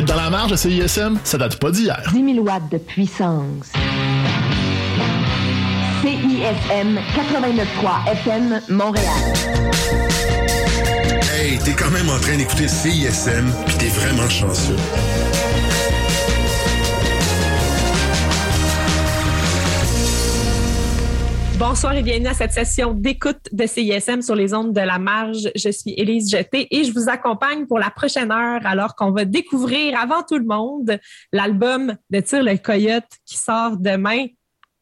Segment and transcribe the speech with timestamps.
[0.00, 2.02] Être dans la marge de CISM, ça date pas d'hier.
[2.14, 3.66] 10 000 watts de puissance.
[6.00, 9.04] CISM 89.3 FM Montréal.
[11.34, 14.76] Hey, t'es quand même en train d'écouter CISM, pis t'es vraiment chanceux.
[21.60, 25.50] Bonsoir et bienvenue à cette session d'écoute de CISM sur les ondes de la marge.
[25.54, 29.26] Je suis Élise Jeté et je vous accompagne pour la prochaine heure alors qu'on va
[29.26, 30.98] découvrir avant tout le monde
[31.34, 34.24] l'album de Tire le Coyote qui sort demain.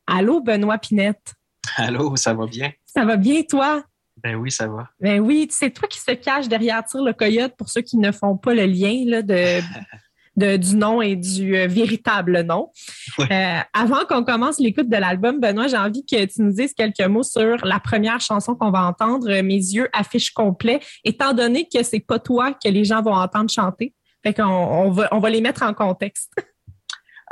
[0.06, 1.34] Allô, Benoît Pinette?
[1.74, 2.70] Allô, ça va bien?
[2.86, 3.82] Ça va bien, toi?
[4.22, 4.88] Ben oui, ça va.
[5.00, 8.12] Ben oui, c'est toi qui se cache derrière Tire le Coyote pour ceux qui ne
[8.12, 9.60] font pas le lien là, de
[10.38, 12.70] du nom et du euh, véritable nom.
[13.18, 17.06] Euh, avant qu'on commence l'écoute de l'album, Benoît, j'ai envie que tu nous dises quelques
[17.06, 21.82] mots sur la première chanson qu'on va entendre, Mes yeux affiche complet, étant donné que
[21.82, 23.94] c'est pas toi que les gens vont entendre chanter.
[24.22, 26.32] Fait qu'on on va, on va les mettre en contexte.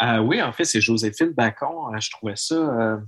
[0.02, 1.98] Euh, oui, en fait, c'est Joséphine Bacon.
[1.98, 2.98] Je trouvais ça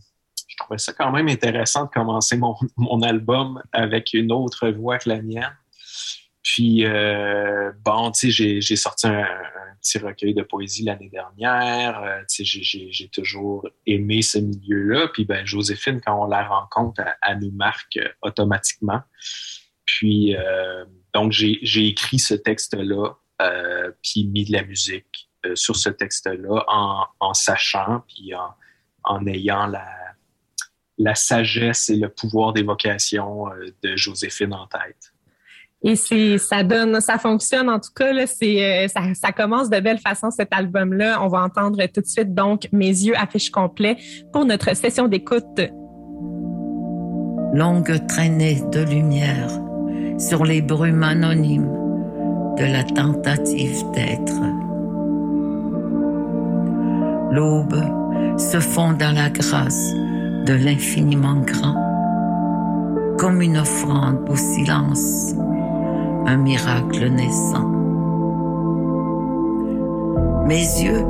[0.46, 4.98] je trouvais ça quand même intéressant de commencer mon, mon album avec une autre voix
[4.98, 5.54] que la mienne.
[6.42, 9.26] Puis, euh, bon, tu sais, j'ai sorti un,
[9.80, 12.02] petit recueil de poésie l'année dernière.
[12.02, 15.08] Euh, j'ai toujours aimé ce milieu-là.
[15.08, 19.00] Puis, ben, Joséphine, quand on la rencontre, elle, nous marque euh, automatiquement.
[19.84, 20.36] Puis,
[21.14, 23.14] donc, j'ai écrit ce texte-là,
[24.02, 28.32] puis mis de la musique sur ce texte-là en, sachant, puis
[29.04, 29.66] en, ayant
[30.98, 33.46] la sagesse et le pouvoir d'évocation
[33.82, 35.07] de Joséphine en tête.
[35.82, 38.12] Et c'est, ça donne, ça fonctionne en tout cas.
[38.12, 41.22] Là, c'est, euh, ça, ça, commence de belle façon cet album-là.
[41.22, 43.96] On va entendre tout de suite donc Mes yeux affichent complet
[44.32, 45.60] pour notre session d'écoute.
[47.52, 49.50] Longue traînée de lumière
[50.18, 51.72] sur les brumes anonymes
[52.58, 54.40] de la tentative d'être.
[57.30, 65.34] L'aube se fond dans la grâce de l'infiniment grand, comme une offrande au silence
[66.28, 67.66] un miracle naissant.
[70.46, 71.02] Mes yeux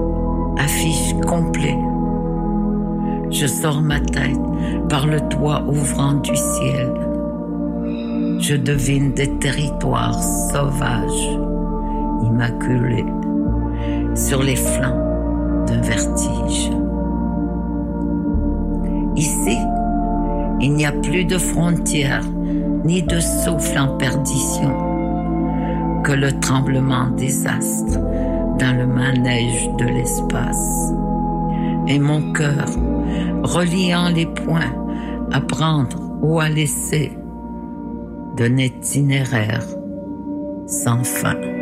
[0.56, 1.76] affichent complet.
[3.28, 4.38] Je sors ma tête
[4.88, 6.92] par le toit ouvrant du ciel.
[8.38, 11.38] Je devine des territoires sauvages,
[12.22, 13.06] immaculés,
[14.14, 16.70] sur les flancs d'un vertige.
[19.16, 19.58] Ici,
[20.60, 22.24] il n'y a plus de frontières
[22.84, 24.87] ni de souffle en perdition
[26.14, 27.98] le tremblement des astres
[28.58, 30.92] dans le manège de l'espace.
[31.86, 32.68] Et mon cœur,
[33.42, 34.74] reliant les points
[35.32, 37.12] à prendre ou à laisser,
[38.36, 39.64] d'un itinéraire
[40.66, 41.57] sans fin.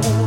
[0.00, 0.21] know.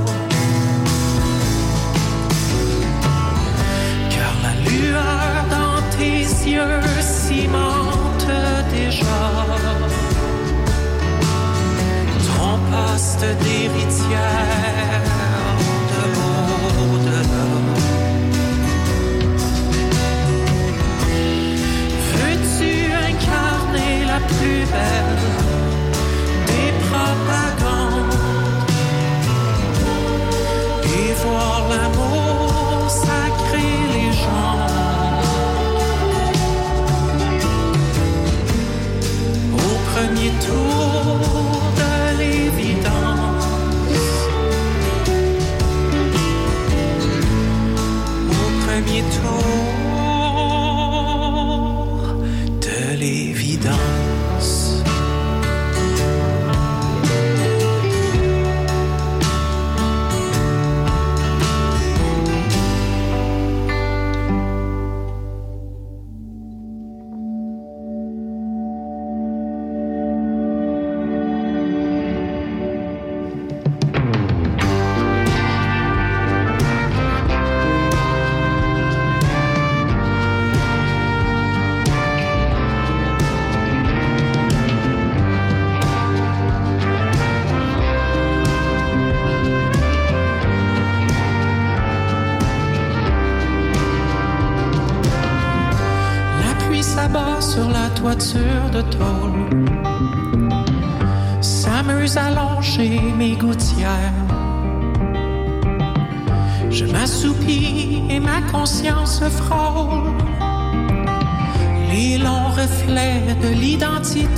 [112.68, 114.32] De l'identitaire.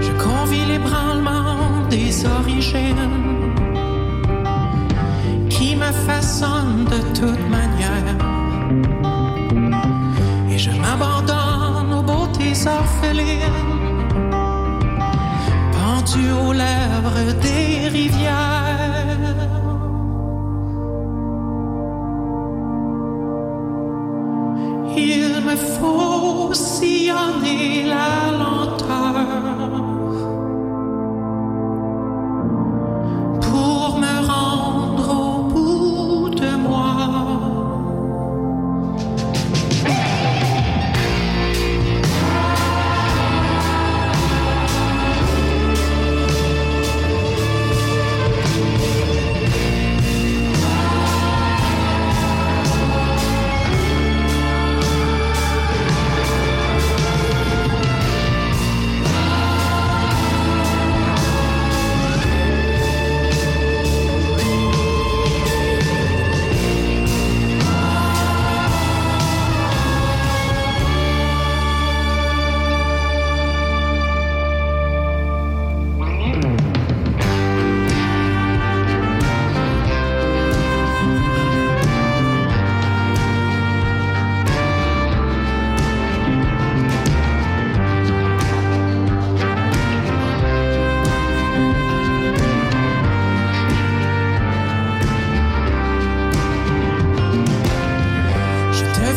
[0.00, 2.96] Je convie l'ébranlement des origines
[5.48, 8.16] qui me façonnent de toute manière.
[10.50, 13.69] Et je m'abandonne aux beautés orphelines,
[17.24, 18.69] des rivières.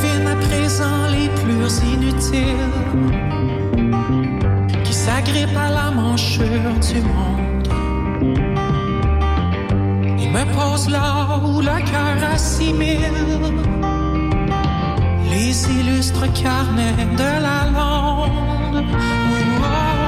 [0.05, 2.73] À présent les plus inutiles
[4.83, 7.67] qui s'agrippent à la manchure du monde
[10.19, 12.99] et me posent là où le cœur assimile
[15.31, 18.83] les illustres carnets de la lande.
[18.91, 20.02] Bien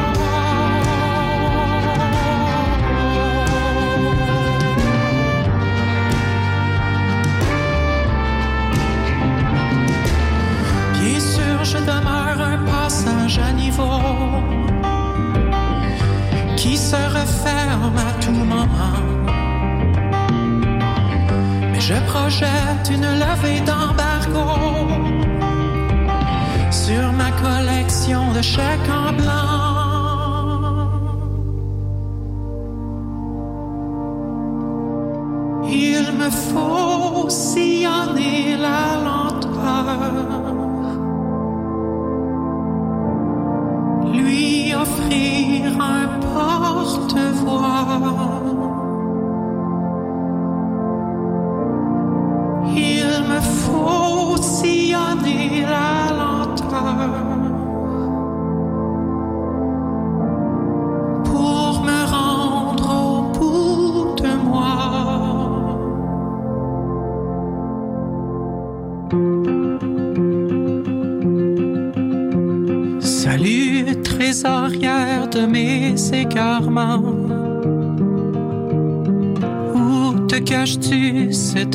[11.75, 13.99] je demeure un passage à niveau
[16.55, 18.97] qui se referme à tout moment.
[21.71, 24.47] Mais je projette une levée d'embargo
[26.71, 29.74] sur ma collection de chèques en blanc.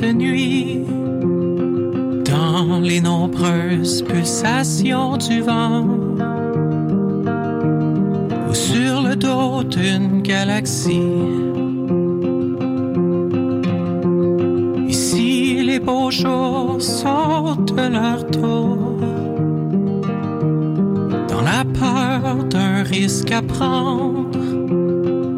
[0.07, 0.85] Nuit?
[2.25, 5.87] Dans les nombreuses pulsations du vent.
[8.49, 11.01] Ou sur le dos d'une galaxie.
[14.89, 18.97] Ici, les beaux jours sortent de leur tour.
[21.29, 24.31] Dans la peur d'un risque à prendre.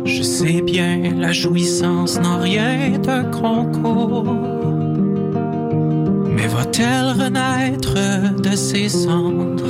[0.05, 4.52] Je sais bien, la jouissance n'a rien d'un concours.
[6.63, 9.65] Mais va-t-elle renaître de ses cendres?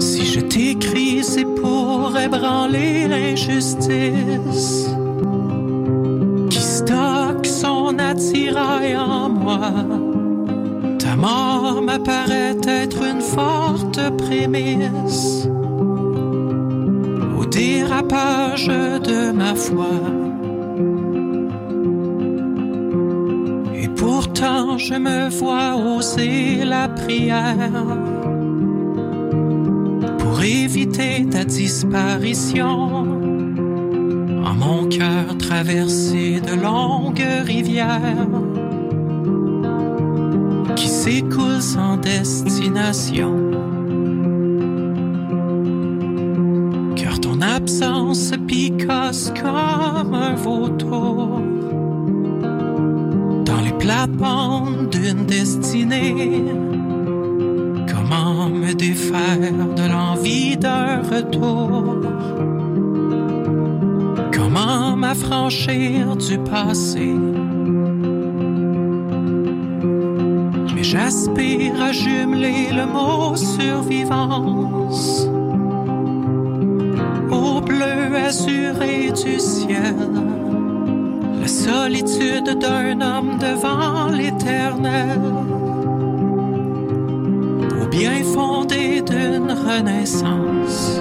[0.00, 4.88] Si je t'écris, c'est pour ébranler l'injustice
[6.48, 9.72] qui stocke son attirail en moi.
[10.98, 15.46] Ta mort m'apparaît être une forte prémisse
[17.38, 20.19] au dérapage de ma foi.
[24.78, 27.72] Je me vois oser la prière
[30.18, 32.88] pour éviter ta disparition.
[34.44, 38.28] En mon cœur traversé de longues rivières
[40.76, 43.34] qui s'écoulent sans destination.
[46.96, 50.79] Car ton absence picasse comme un vautour
[54.00, 56.44] plates-bandes d'une destinée.
[57.86, 61.96] Comment me défaire de l'envie d'un retour?
[64.32, 67.14] Comment m'affranchir du passé?
[70.74, 75.28] Mais j'aspire à jumeler le mot survivance
[77.30, 80.49] au bleu azuré du ciel.
[81.70, 85.20] Solitude d'un homme devant l'éternel
[87.80, 91.00] au bien fondé d'une renaissance.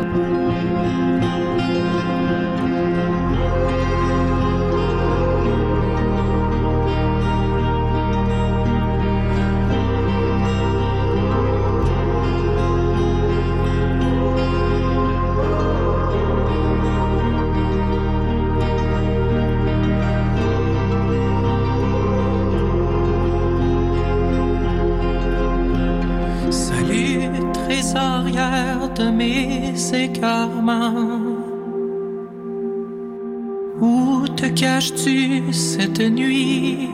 [29.00, 31.38] De mes égarements.
[33.82, 36.89] Où te caches-tu cette nuit?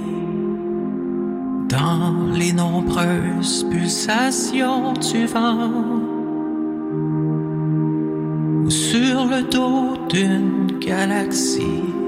[1.68, 5.72] Dans les nombreuses pulsations du vent.
[8.66, 12.05] Ou sur le dos d'une galaxie.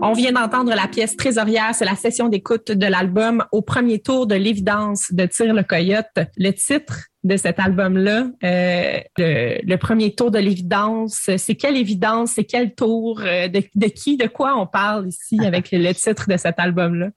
[0.00, 4.28] On vient d'entendre la pièce Trésorière, c'est la session d'écoute de l'album Au premier tour
[4.28, 6.06] de l'évidence de Tire le Coyote.
[6.36, 12.32] Le titre de cet album-là, euh, le, le premier tour de l'évidence, c'est quelle évidence,
[12.32, 15.92] c'est quel tour, euh, de, de qui, de quoi on parle ici avec le, le
[15.92, 17.08] titre de cet album-là?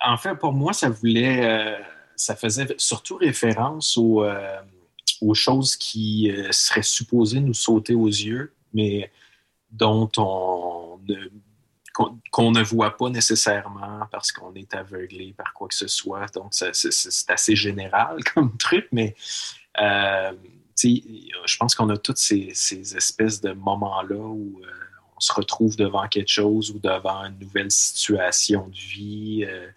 [0.00, 1.76] En fait, pour moi, ça voulait, euh,
[2.14, 4.56] ça faisait surtout référence aux, euh,
[5.20, 9.10] aux choses qui seraient supposées nous sauter aux yeux, mais
[9.72, 11.16] dont on ne,
[12.30, 16.26] qu'on, ne voit pas nécessairement parce qu'on est aveuglé par quoi que ce soit.
[16.34, 16.70] Donc, c'est,
[17.28, 19.14] assez général comme truc, mais
[19.80, 20.32] euh,
[20.84, 24.70] je pense qu'on a toutes ces, ces espèces de moments-là où euh,
[25.16, 29.68] on se retrouve devant quelque chose ou devant une nouvelle situation de vie, euh,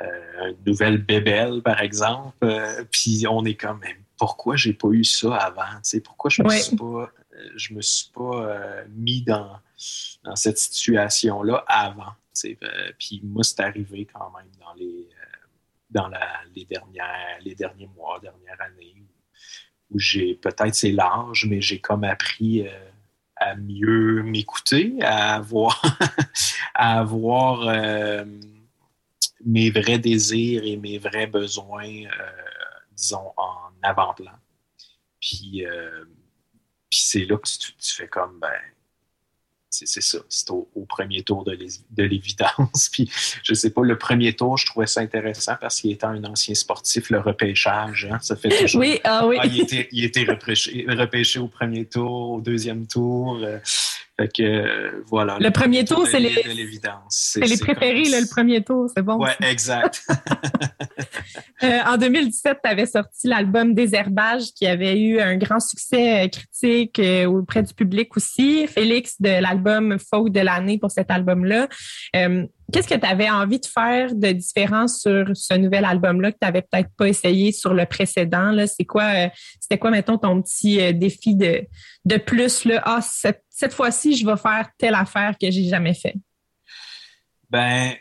[0.00, 2.46] une nouvelle bébelle, par exemple.
[2.90, 5.80] Puis on est comme, mais pourquoi j'ai pas eu ça avant?
[6.04, 6.58] Pourquoi je me Ouais.
[6.58, 7.10] suis pas,
[7.56, 9.58] je me suis pas euh, mis dans,
[10.34, 12.12] cette situation-là avant?
[12.44, 15.46] Euh, puis moi, c'est arrivé quand même dans les, euh,
[15.90, 16.10] dans
[16.54, 18.94] les, dernières, les derniers mois, dernières années,
[19.90, 22.66] où, j'ai peut-être c'est large, mais j'ai comme appris.
[23.36, 25.82] à mieux m'écouter, à avoir,
[26.74, 28.24] à avoir
[29.44, 32.04] mes vrais désirs et mes vrais besoins,
[32.96, 34.32] disons, en avant-plan.
[35.20, 35.64] Puis,
[36.94, 38.52] puis c'est là que tu, tu fais comme, ben,
[39.68, 42.88] c'est ça, c'est au, au premier tour de l'évidence.
[42.92, 43.10] Puis,
[43.42, 46.54] je sais pas, le premier tour, je trouvais ça intéressant parce qu'il étant un ancien
[46.54, 49.36] sportif, le repêchage, hein, ça fait toujours Oui, ah oui.
[49.40, 53.40] ah, il était, il était repêché, repêché au premier tour, au deuxième tour.
[53.42, 53.58] euh,
[54.18, 55.38] fait que euh, voilà.
[55.40, 56.34] Le premier tour, c'est les-
[57.08, 59.16] c'est préférés, là, le premier tour, c'est bon.
[59.18, 60.02] Ouais, exact.
[61.62, 66.28] Euh, en 2017, tu avais sorti l'album Désherbage qui avait eu un grand succès euh,
[66.28, 68.66] critique auprès du public aussi.
[68.66, 71.68] Félix de l'album Folk de l'année pour cet album-là.
[72.72, 76.46] Qu'est-ce que tu avais envie de faire de différent sur ce nouvel album-là que tu
[76.46, 78.54] n'avais peut-être pas essayé sur le précédent?
[78.66, 79.28] C'est quoi,
[79.60, 81.62] c'était quoi, mettons, ton petit défi de,
[82.04, 82.64] de plus?
[82.64, 82.82] Là?
[82.84, 86.14] Ah, cette, cette fois-ci, je vais faire telle affaire que j'ai jamais fait.
[87.50, 87.92] Ben,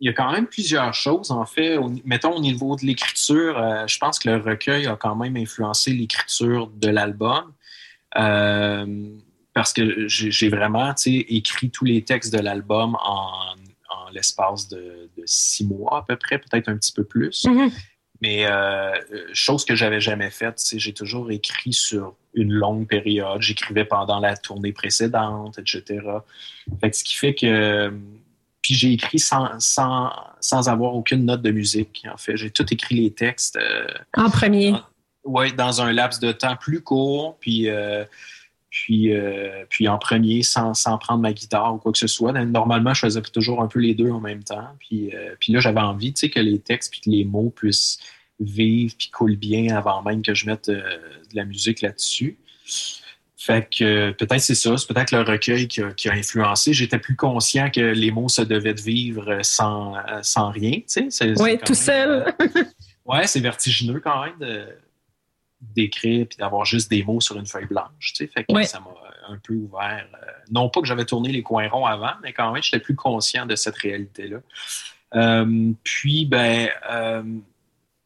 [0.00, 1.78] il y a quand même plusieurs choses, en fait.
[2.04, 5.92] mettons, au niveau de l'écriture, euh, je pense que le recueil a quand même influencé
[5.92, 7.52] l'écriture de l'album.
[8.18, 9.16] Euh,
[9.54, 13.54] parce que j'ai vraiment écrit tous les textes de l'album en,
[14.12, 17.44] l'espace de, six mois à peu près, peut-être un petit peu plus.
[17.44, 17.72] Mm-hmm.
[18.20, 18.92] Mais euh,
[19.32, 23.42] chose que j'avais jamais faite, j'ai toujours écrit sur une longue période.
[23.42, 26.00] J'écrivais pendant la tournée précédente, etc.
[26.80, 27.92] Fait ce qui fait que
[28.62, 32.06] puis j'ai écrit sans, sans, sans, avoir aucune note de musique.
[32.10, 33.56] En fait, j'ai tout écrit les textes.
[33.56, 34.74] Euh, en premier.
[35.24, 38.04] Oui, dans un laps de temps plus court, puis, euh,
[38.72, 42.32] puis, euh, puis en premier, sans, sans, prendre ma guitare ou quoi que ce soit.
[42.32, 44.66] Normalement, je faisais toujours un peu les deux en même temps.
[44.80, 47.98] Puis, puis là, j'avais envie que les textes puis que les mots puissent
[48.40, 50.82] vivre puis coulent bien avant même que je mette de
[51.34, 52.38] la musique là-dessus.
[53.36, 56.72] Fait que peut-être c'est ça, c'est peut-être le recueil qui a, influencé.
[56.72, 61.34] J'étais plus conscient que les mots se devaient de vivre sans, sans rien, tu sais.
[61.40, 62.32] Oui, tout seul.
[62.40, 62.64] Euh,
[63.04, 64.66] ouais, c'est vertigineux quand même
[65.62, 68.26] d'écrire puis d'avoir juste des mots sur une feuille blanche, tu sais.
[68.26, 68.90] Fait que ça m'a
[69.28, 70.06] un peu ouvert.
[70.14, 72.96] Euh, non pas que j'avais tourné les coins ronds avant, mais quand même, j'étais plus
[72.96, 74.38] conscient de cette réalité-là.
[75.14, 76.68] Euh, puis, ben,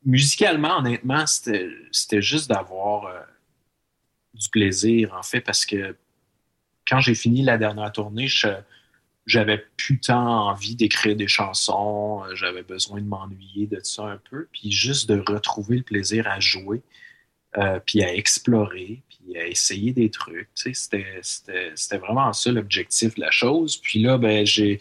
[0.05, 3.11] musicalement, honnêtement, c'était juste d'avoir
[4.35, 5.97] du plaisir, en fait, parce que
[6.87, 8.29] quand j'ai fini la dernière tournée,
[9.27, 14.21] j'avais plus tant envie d'écrire des chansons, euh, j'avais besoin de m'ennuyer de ça un
[14.31, 16.83] peu, puis juste de retrouver le plaisir à jouer,
[17.59, 20.49] euh, puis à explorer, puis à essayer des trucs.
[20.55, 23.77] C'était vraiment ça l'objectif de la chose.
[23.77, 24.79] Puis là, ben, j'ai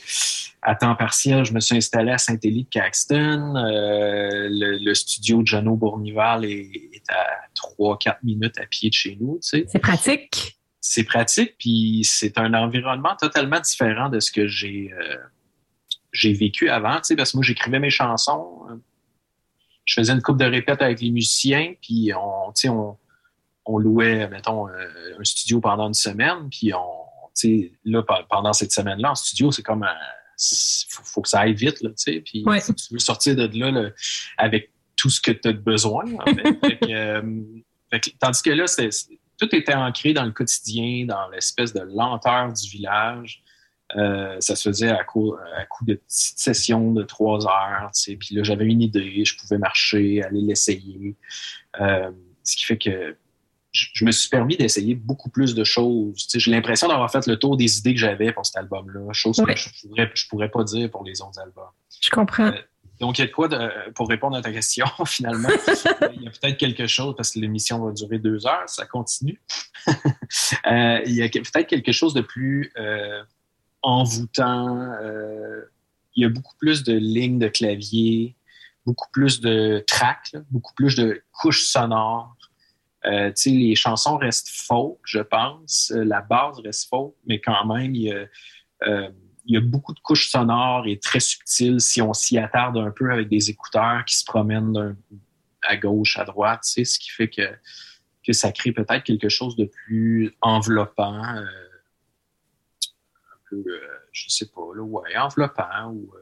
[0.62, 3.56] à temps partiel, je me suis installé à Saint-Élie de Caxton.
[3.56, 9.18] Euh, le, studio de Jono Bournival est, est à 3-4 minutes à pied de chez
[9.20, 9.40] nous.
[9.42, 10.58] C'est pratique.
[10.82, 15.16] C'est pratique, puis c'est un environnement totalement différent de ce que j'ai euh,
[16.12, 18.62] j'ai vécu avant, parce que moi, j'écrivais mes chansons.
[19.86, 22.98] Je faisais une coupe de répète avec les musiciens, puis on, on,
[23.66, 27.06] on louait, mettons, euh, un studio pendant une semaine, puis on,
[27.86, 29.86] là, pendant cette semaine-là, en studio, c'est comme
[30.38, 33.90] il faut, que ça aille vite, là, tu sais, puis tu veux sortir de là,
[34.38, 36.80] avec tout ce que tu as besoin, en fait.
[36.90, 38.66] Euh, tandis que là,
[39.38, 43.44] tout était ancré dans le quotidien, dans l'espèce de lenteur du village.
[43.96, 47.92] Euh, ça se faisait à coup, à coup de petites sessions de trois heures.
[48.20, 51.16] Puis là, j'avais une idée, je pouvais marcher, aller l'essayer.
[51.80, 52.12] Euh,
[52.44, 53.16] ce qui fait que
[53.72, 56.28] je, me suis permis d'essayer beaucoup plus de choses.
[56.34, 59.56] J'ai l'impression d'avoir fait le tour des idées que j'avais pour cet album-là, chose que
[59.56, 61.66] je ne pourrais, pas dire pour les autres albums.
[62.02, 62.54] Je comprends.
[63.00, 63.50] Donc, il y a de quoi,
[63.94, 65.50] pour répondre à ta question, finalement,
[66.14, 69.42] il y a peut-être quelque chose, parce que l'émission va durer deux heures, ça continue.
[70.68, 73.24] Euh, il y a peut-être quelque chose de plus euh,
[73.86, 74.92] envoûtant.
[75.02, 75.62] Euh,
[76.16, 78.36] il y a beaucoup plus de lignes de clavier,
[78.86, 82.36] beaucoup plus de tracks, beaucoup plus de couches sonores.
[83.04, 85.92] les chansons restent folk, je pense.
[85.94, 88.14] La base reste folk, mais quand même, il
[89.46, 93.12] y a beaucoup de couches sonores et très subtiles si on s'y attarde un peu
[93.12, 94.96] avec des écouteurs qui se promènent
[95.68, 100.36] à gauche, à droite, ce qui fait que, ça crée peut-être quelque chose de plus
[100.42, 101.46] enveloppant, euh,
[103.50, 103.80] peu, euh,
[104.12, 106.22] je sais pas, là, ouais, enveloppant ou euh,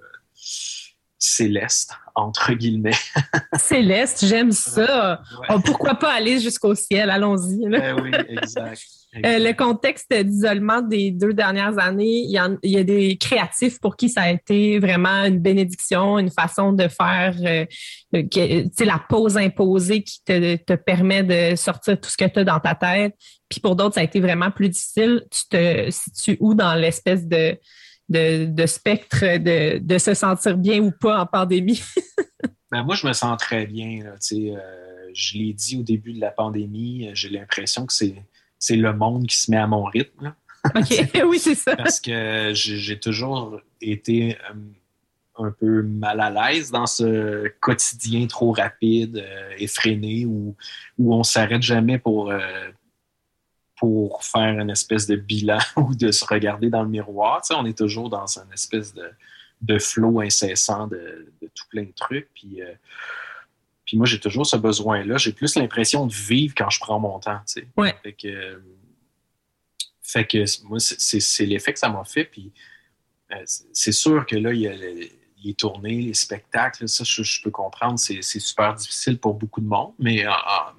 [1.17, 2.91] céleste, entre guillemets.
[3.55, 5.21] céleste, j'aime ça.
[5.49, 7.09] Oh, pourquoi pas aller jusqu'au ciel?
[7.09, 7.67] Allons-y.
[7.69, 8.83] Ben oui, exact.
[9.17, 14.09] Euh, le contexte d'isolement des deux dernières années, il y, a des créatifs pour qui
[14.09, 17.65] ça a été vraiment une bénédiction, une façon de faire euh,
[18.11, 22.73] la pause imposée qui te, permet de sortir tout ce que tu as dans ta
[22.73, 23.13] tête.
[23.49, 25.23] Puis pour d'autres, ça a été vraiment plus difficile.
[25.29, 27.55] Tu te situes où dans l'espèce de,
[28.09, 31.83] de, spectre de, se sentir bien ou pas en pandémie?
[32.71, 34.05] ben moi, je me sens très bien.
[34.05, 38.15] Euh, je l'ai dit au début de la pandémie, j'ai l'impression que c'est
[38.63, 40.33] c'est le monde qui se met à mon rythme.
[40.75, 41.75] OK, oui, c'est ça.
[41.75, 44.53] Parce que j'ai toujours été euh,
[45.37, 50.55] un peu mal à l'aise dans ce quotidien trop rapide, euh, effréné, où,
[50.97, 52.39] où on s'arrête jamais pour, euh,
[53.75, 57.41] pour faire une espèce de bilan ou de se regarder dans le miroir.
[57.49, 59.09] on est toujours dans une espèce de,
[59.61, 62.29] de flot incessant de, tout plein de trucs.
[62.33, 62.61] Puis
[63.93, 65.17] Puis moi, j'ai toujours ce besoin-là.
[65.17, 67.37] J'ai plus l'impression de vivre quand je prends mon temps.
[67.45, 67.67] tu sais.
[67.77, 67.93] Ouais.
[68.01, 68.57] Fait que, euh,
[70.01, 72.25] fait que moi, c'est- l'effet que ça m'a fait.
[72.25, 72.51] Puis
[73.31, 75.09] euh, c'est- sûr que là, il y a le-
[75.43, 79.67] les tournées, les spectacles, ça, je, je peux comprendre, c'est super difficile pour beaucoup de
[79.67, 79.93] monde.
[79.99, 80.31] Mais euh,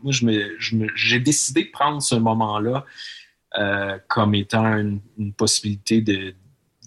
[0.02, 2.84] moi, je me- je me- j'ai décidé de prendre ce moment-là
[3.56, 6.34] euh, comme étant une, une possibilité de,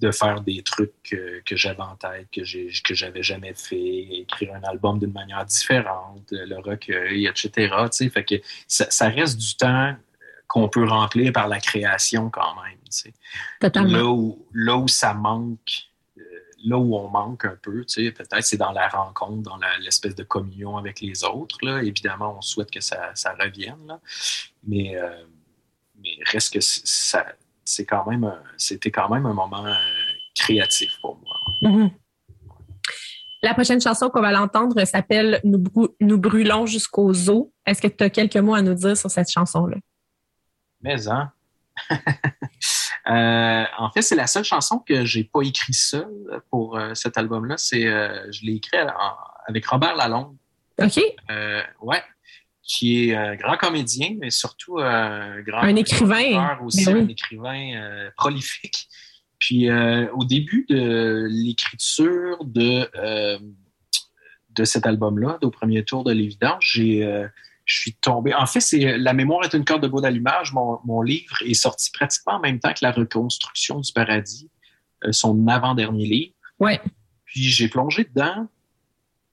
[0.02, 4.00] de faire des trucs que, que j'avais en tête, que j'ai que j'avais jamais fait,
[4.22, 7.50] écrire un album d'une manière différente, le recueil, etc.
[7.52, 8.10] tu sais.
[8.10, 8.36] Fait que
[8.68, 9.96] ça, ça reste du temps
[10.48, 12.78] qu'on peut remplir par la création quand même.
[12.86, 13.14] tu sais.
[13.60, 13.98] Totalement.
[13.98, 16.22] Là où, là où ça manque, euh,
[16.66, 19.78] là où on manque un peu, tu sais, peut-être c'est dans la rencontre, dans la-
[19.80, 21.58] l'espèce de communion avec les autres.
[21.64, 21.82] Là.
[21.84, 23.86] Évidemment, on souhaite que ça, ça revienne.
[23.88, 24.00] là.
[24.64, 25.10] Mais, euh,
[26.02, 27.26] mais reste que ça,
[27.68, 29.74] c'est quand même un- c'était quand même un moment euh,
[30.36, 31.36] créatif pour moi.
[31.62, 31.92] Mhm.
[33.44, 37.48] La prochaine chanson qu'on va l'entendre s'appelle nous, brû- Nous brûlons jusqu'aux os.
[37.66, 39.78] Est-ce que tu as quelques mots à nous dire sur cette chanson-là?
[40.82, 41.32] Mais hein?
[43.10, 46.10] Euh, en fait, c'est la seule chanson que j'ai pas écrit seul
[46.50, 47.56] pour euh, cet album-là.
[47.58, 49.16] C'est, euh, je l'ai écrit en-
[49.48, 50.36] avec Robert Lalonde.
[50.82, 51.00] OK?
[51.82, 52.04] Ouais,
[52.68, 56.58] qui est un grand comédien, mais surtout un grand Un écrivain.
[56.62, 57.02] aussi, Ben oui.
[57.04, 58.90] un écrivain euh, prolifique.
[59.40, 63.40] Puis euh, au début de l'écriture de euh,
[64.50, 67.28] de cet album-là, au premier tour de l'évidence, j'ai euh,
[67.66, 68.34] je suis tombé.
[68.34, 70.54] En fait, c'est La mémoire est une corde de bois d'allumage.
[70.54, 74.50] Mon, mon livre est sorti pratiquement en même temps que La reconstruction du paradis,
[75.06, 76.34] euh, son avant-dernier livre.
[76.60, 76.82] Ouais.
[77.26, 78.48] Puis j'ai plongé dedans.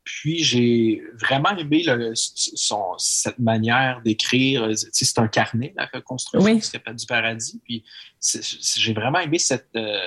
[0.04, 4.68] Puis j'ai vraiment aimé le, son, cette manière d'écrire.
[4.92, 6.60] C'est un carnet, la reconstruction Oui.
[6.60, 7.60] du- du paradis.
[7.64, 7.84] Puis
[8.76, 9.98] j'ai vraiment aimé cette, euh,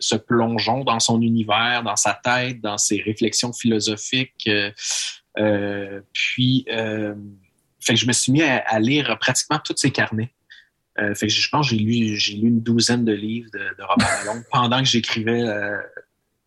[0.00, 4.48] ce plongeon dans son univers, dans sa tête, dans ses réflexions philosophiques.
[4.48, 4.70] euh,
[5.38, 7.14] euh, puis, euh,
[7.80, 10.34] fait que je me suis mis à, à lire pratiquement tous ses carnets.
[10.98, 13.58] Euh, fait que je pense que j'ai lu, j'ai lu une douzaine de livres de,
[13.60, 15.78] de Robert Lalonde pendant que j'écrivais, euh,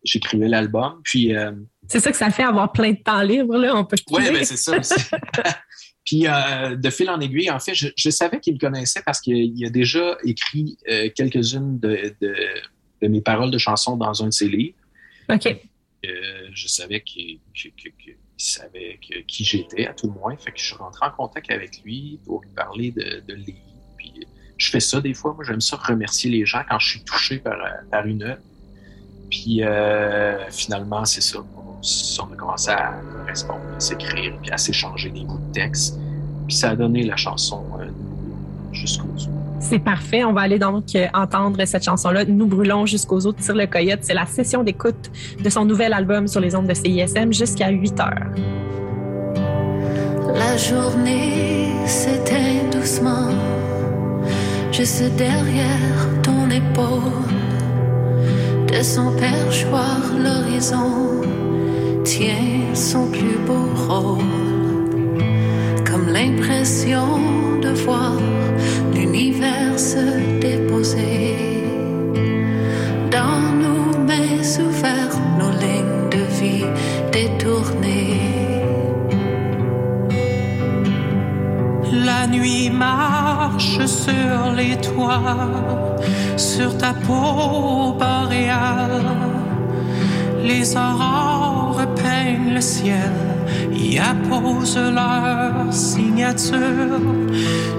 [0.04, 1.00] j'écrivais l'album.
[1.04, 1.52] Puis, euh,
[1.92, 3.76] C'est ça que ça fait avoir plein de temps libre, là.
[3.76, 4.94] On peut oui, ben c'est ça aussi.
[6.06, 9.20] Puis euh, de fil en aiguille, en fait, je, je savais qu'il me connaissait parce
[9.20, 12.34] qu'il a déjà écrit euh, quelques-unes de, de,
[13.02, 14.74] de mes paroles de chansons dans un de ses livres.
[15.30, 15.46] OK.
[15.46, 17.38] Euh, je savais qu'il
[18.38, 20.34] savait que- qui j'étais, à tout le moins.
[20.38, 23.58] Fait que je suis rentré en contact avec lui pour lui parler de, de livres.
[23.98, 24.26] Puis
[24.56, 25.34] je fais ça des fois.
[25.34, 27.58] Moi, j'aime ça remercier les gens quand je suis touché par,
[27.90, 28.40] par une œuvre.
[29.32, 31.38] Puis euh, finalement, c'est ça.
[32.20, 35.98] On, a commencé à correspondre, à s'écrire, puis à s'échanger des bouts de texte.
[36.46, 37.86] Puis ça a donné la chanson euh,
[38.72, 39.22] jusqu'au bout.
[39.58, 40.22] C'est parfait.
[40.22, 42.26] On va aller donc euh, entendre cette chanson-là.
[42.26, 44.00] Nous brûlons jusqu'aux de Tire le Coyote.
[44.02, 45.10] C'est la session d'écoute
[45.42, 48.34] de son nouvel album sur les ondes de CISM jusqu'à 8 heures.
[50.34, 53.30] La journée s'éteint doucement,
[54.70, 57.41] juste derrière ton épaule.
[58.72, 61.20] De son perchoir, l'horizon
[62.04, 64.24] tient son plus beau rôle.
[65.84, 67.18] Comme l'impression
[67.60, 68.16] de voir
[68.94, 71.41] l'univers se déposer
[82.32, 86.00] nuit marche sur les toits,
[86.36, 89.12] sur ta peau boréale.
[90.42, 93.12] Les aurores peignent le ciel,
[93.72, 97.04] y apposent leur signature.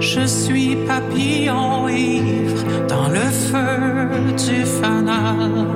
[0.00, 5.66] Je suis papillon ivre dans le feu du fanal.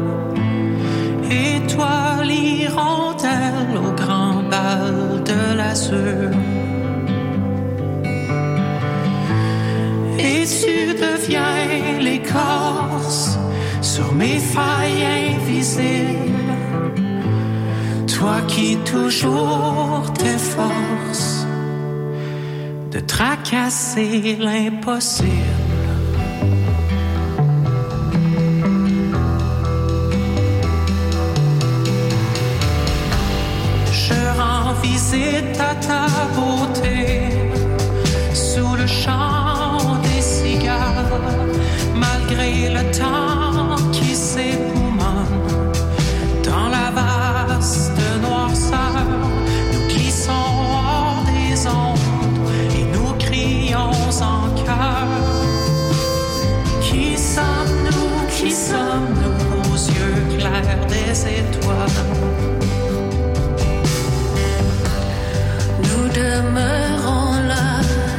[1.30, 6.57] Et toi, l'hirondelle au grand bal de l'azur.
[10.48, 13.38] Tu deviens l'écorce
[13.82, 16.56] sur mes failles invisibles.
[18.06, 21.46] Toi qui toujours t'efforces
[22.90, 25.28] de tracasser l'impossible.
[33.92, 36.67] Je rends visite à ta beauté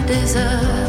[0.10, 0.89] deserve.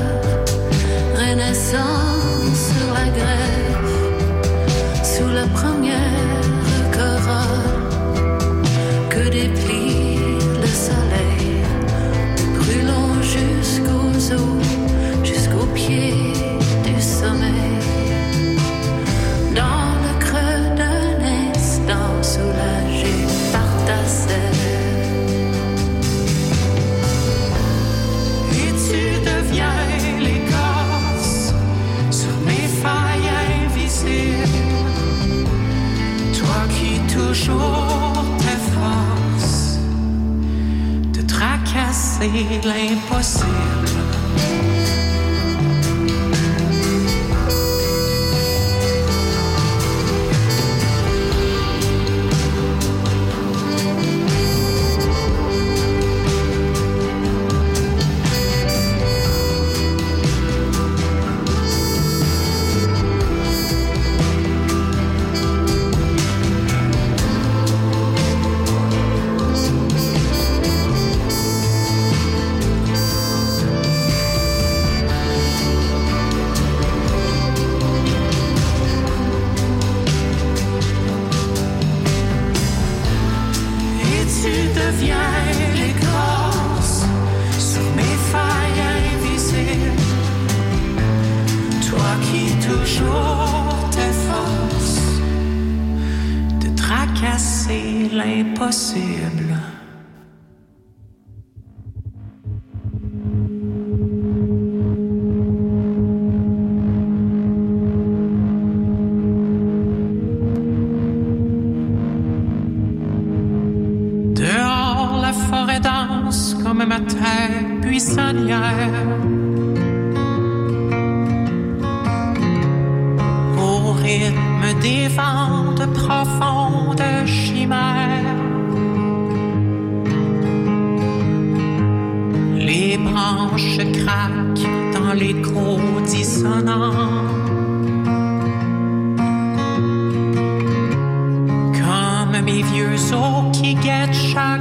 [141.80, 144.60] Comme mes vieux os qui guettent chaque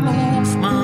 [0.00, 0.81] mouvement.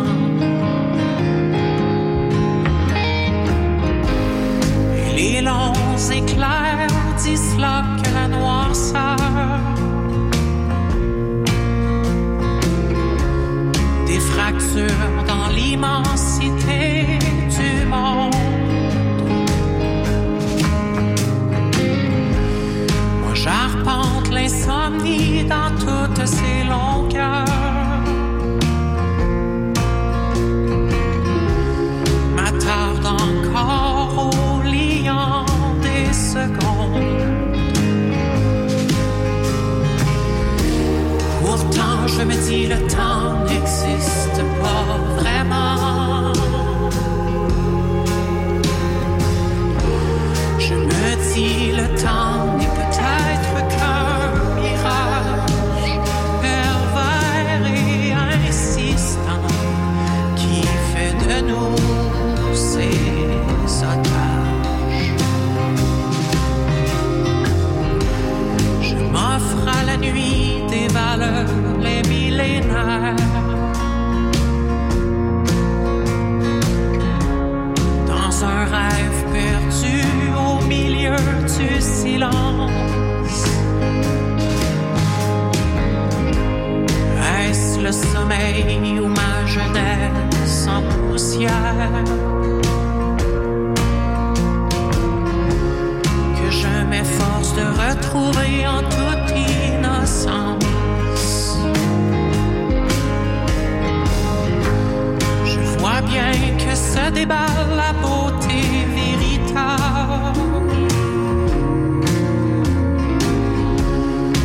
[107.09, 108.63] se déballe la beauté
[109.01, 110.41] véritable.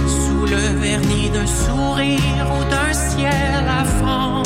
[0.08, 4.43] Sous le vernis d'un sourire ou d'un ciel affront.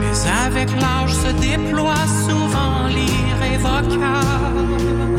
[0.00, 5.15] Mais avec l'âge se déploie souvent l'irrévocable.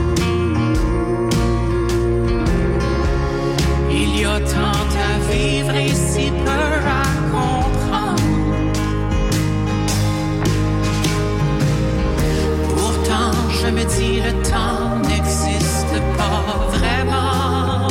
[13.68, 17.90] je me dis le temps n'existe pas vraiment.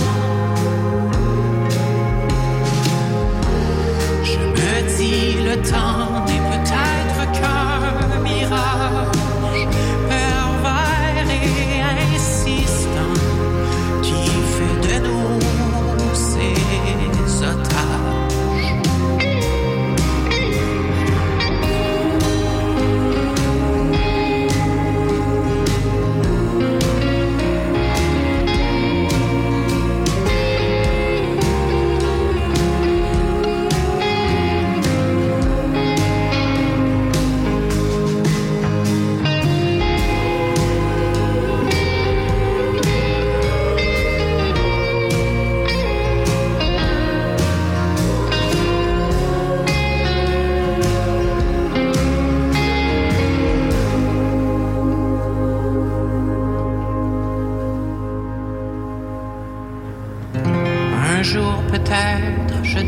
[4.25, 6.16] Je me dis le temps.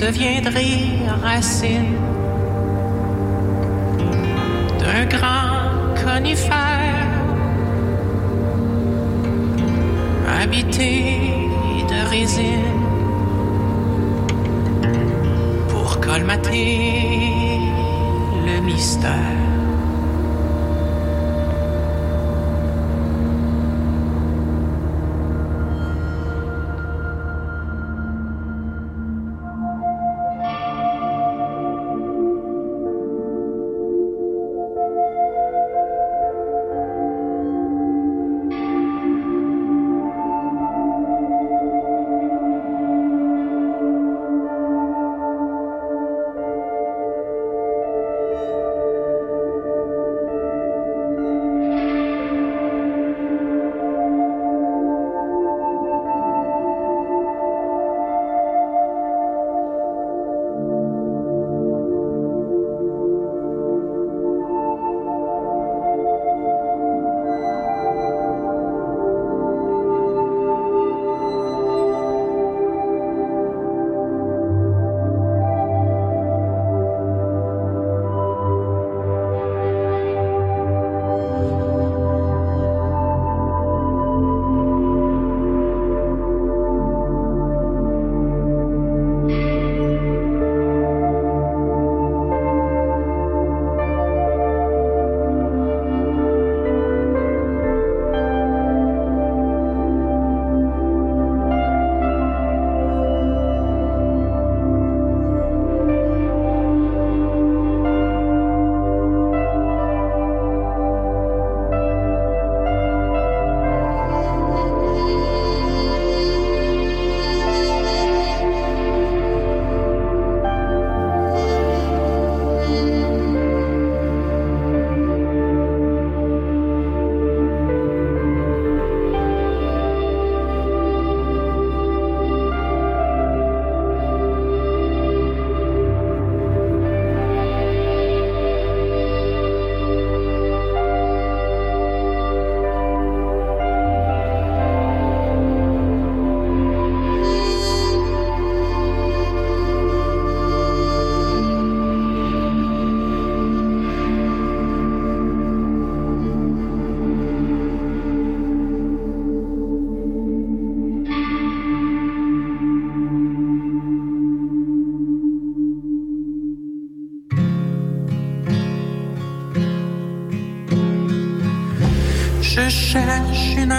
[0.09, 1.97] Deviendrai racine
[4.81, 7.09] d'un grand conifère
[10.40, 10.92] habité
[11.90, 12.81] de résine
[15.68, 17.61] pour colmater
[18.47, 19.48] le mystère.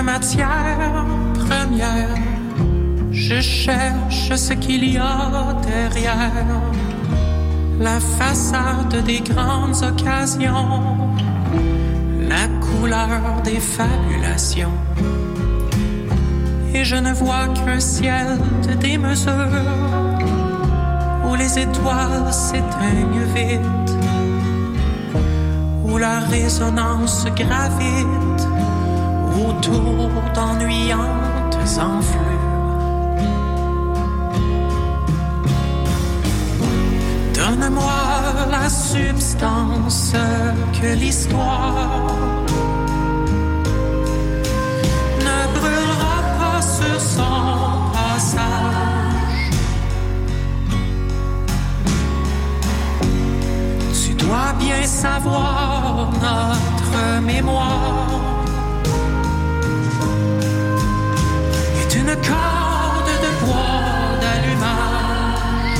[0.04, 2.16] Matière première.
[3.12, 6.62] Je cherche ce qu'il y a derrière
[7.80, 11.10] la façade des grandes occasions,
[12.20, 14.74] la couleur des fabulations.
[16.74, 18.38] Et je ne vois qu'un ciel
[18.68, 19.34] de démesure
[21.26, 23.91] où les étoiles s'éteignent vite,
[25.86, 28.49] où la résonance gravite
[29.60, 32.24] autour d'ennuyantes enflures.
[37.34, 37.99] Donne-moi
[38.49, 40.14] la substance
[40.80, 42.07] que l'histoire
[45.26, 48.39] ne brûlera pas sur son passage.
[54.01, 58.29] Tu dois bien savoir notre mémoire
[62.10, 65.80] une corde de bois d'allumage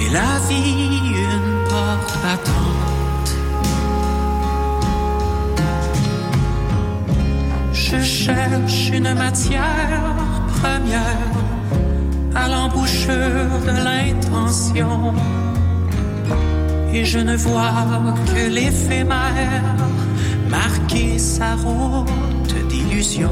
[0.00, 3.32] et la vie une porte battante.
[7.72, 10.14] Je cherche une matière
[10.60, 11.34] première
[12.34, 15.14] à l'embouchure de l'intention
[16.92, 19.76] et je ne vois que l'éphémère
[20.48, 23.30] marquer sa route d'illusion.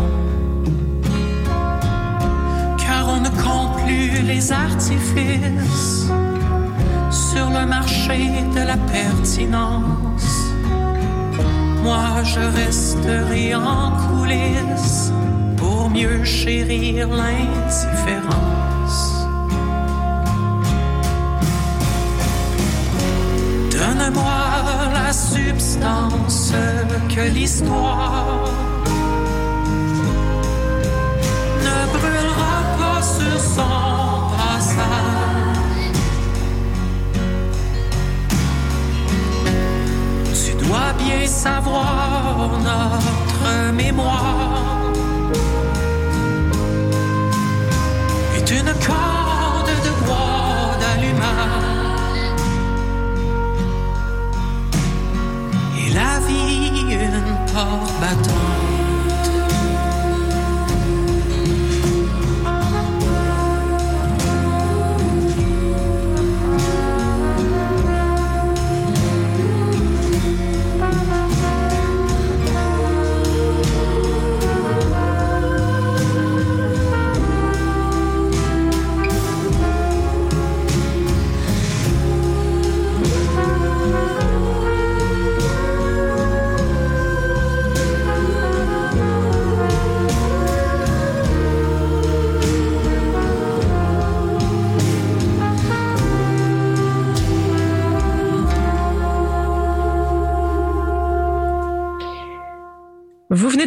[2.78, 6.08] Car on ne compte plus les artifices
[7.10, 10.30] sur le marché de la pertinence.
[11.82, 15.12] Moi, je resterai en coulisses
[15.56, 18.63] pour mieux chérir l'indifférence.
[27.14, 28.44] que l'histoire
[31.62, 35.92] ne brûlera pas sur son passage.
[40.44, 44.92] Tu dois bien savoir notre mémoire
[48.36, 49.13] est une.
[57.56, 57.60] Une
[58.00, 58.73] porte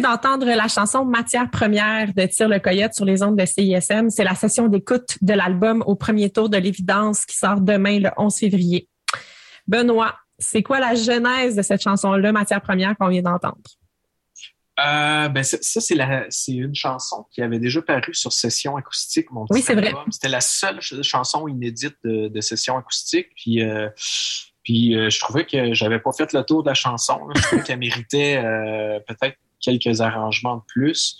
[0.08, 4.08] d'entendre la chanson Matière première de Tire le Coyote sur les ondes de CISM.
[4.10, 8.10] C'est la session d'écoute de l'album au premier tour de l'évidence qui sort demain le
[8.16, 8.88] 11 février.
[9.66, 13.58] Benoît, c'est quoi la genèse de cette chanson-là, Matière première, qu'on vient d'entendre?
[14.80, 19.54] Euh, ben, ça, c'est une chanson qui avait déjà paru sur Session acoustique, mon petit
[19.54, 19.88] Oui, c'est vrai.
[19.88, 20.04] album.
[20.10, 23.26] C'était la seule ch- chanson inédite de, de Session acoustique.
[23.34, 23.88] Puis, euh,
[24.62, 27.26] puis euh, je trouvais que j'avais pas fait le tour de la chanson.
[27.26, 27.34] là.
[27.36, 31.18] Je trouvais qu'elle méritait euh, peut-être quelques arrangements de plus.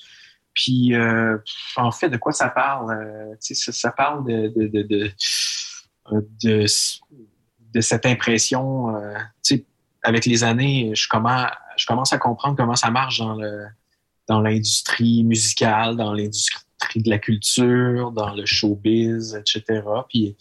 [0.54, 1.38] Puis, euh,
[1.76, 2.90] en fait, de quoi ça parle?
[2.92, 5.12] Euh, ça, ça parle de, de, de,
[6.44, 9.14] de, cette impression, euh,
[10.02, 13.66] avec les années, je commence, à comprendre comment ça marche dans le
[14.28, 16.62] dans l'industrie musicale, dans l'industrie
[16.96, 19.82] de la culture, dans le showbiz, etc.
[20.08, 20.36] Puis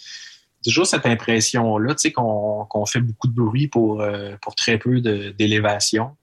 [0.63, 6.15] toujours cette impression-là, tu qu'on fait beaucoup de bruit pour, euh, pour très peu d'élévation.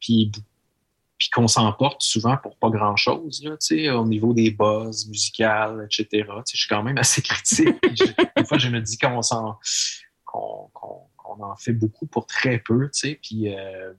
[0.00, 0.32] Puis
[1.20, 3.46] puis qu'on s'emporte souvent pour pas grand-chose,
[3.92, 6.26] au niveau des buzz musicales, etc.
[6.50, 7.76] Je suis quand même assez critique.
[8.36, 9.58] Des fois, je me dis qu'on s'en
[10.24, 12.90] qu'on qu'on- qu'on en fait beaucoup pour très peu,
[13.22, 13.92] puis euh,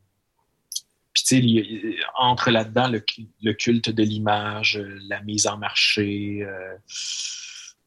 [1.13, 3.03] puis, tu sais, entre là-dedans le,
[3.43, 6.76] le culte de l'image, euh, la mise en marché, euh,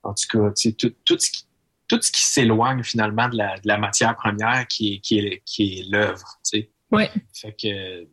[0.05, 1.47] en tout cas, tu sais, tout, tout ce qui,
[1.89, 5.43] tout ce qui s'éloigne finalement de la, de la matière première qui est, qui est,
[5.45, 6.71] qui est l'œuvre, tu sais.
[6.93, 7.11] Ouais.
[7.33, 8.07] Fait que,